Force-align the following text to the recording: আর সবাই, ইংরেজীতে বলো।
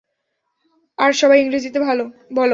আর 0.97 1.11
সবাই, 1.13 1.37
ইংরেজীতে 1.41 1.79
বলো। 1.81 2.05